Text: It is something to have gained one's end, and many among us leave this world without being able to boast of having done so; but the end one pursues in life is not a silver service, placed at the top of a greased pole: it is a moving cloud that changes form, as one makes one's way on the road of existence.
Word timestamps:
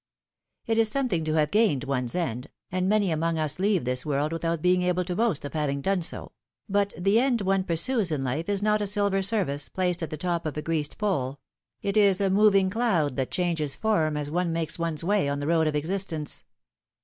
It 0.65 0.79
is 0.79 0.89
something 0.89 1.23
to 1.25 1.35
have 1.35 1.51
gained 1.51 1.83
one's 1.83 2.15
end, 2.15 2.49
and 2.71 2.89
many 2.89 3.11
among 3.11 3.37
us 3.37 3.59
leave 3.59 3.85
this 3.85 4.03
world 4.03 4.33
without 4.33 4.59
being 4.63 4.81
able 4.81 5.05
to 5.05 5.15
boast 5.15 5.45
of 5.45 5.53
having 5.53 5.79
done 5.79 6.01
so; 6.01 6.31
but 6.67 6.91
the 6.97 7.19
end 7.19 7.41
one 7.41 7.63
pursues 7.65 8.11
in 8.11 8.23
life 8.23 8.49
is 8.49 8.63
not 8.63 8.81
a 8.81 8.87
silver 8.87 9.21
service, 9.21 9.69
placed 9.69 10.01
at 10.01 10.09
the 10.09 10.17
top 10.17 10.47
of 10.47 10.57
a 10.57 10.61
greased 10.63 10.97
pole: 10.97 11.39
it 11.83 11.95
is 11.95 12.19
a 12.19 12.31
moving 12.31 12.71
cloud 12.71 13.15
that 13.15 13.29
changes 13.29 13.75
form, 13.75 14.17
as 14.17 14.31
one 14.31 14.51
makes 14.51 14.79
one's 14.79 15.03
way 15.03 15.29
on 15.29 15.39
the 15.39 15.45
road 15.45 15.67
of 15.67 15.75
existence. 15.75 16.45